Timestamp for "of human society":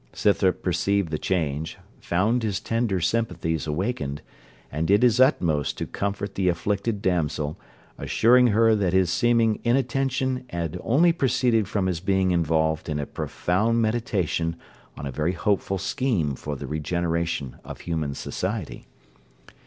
17.63-18.87